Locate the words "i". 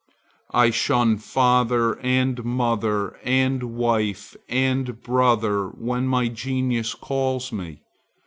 0.49-0.71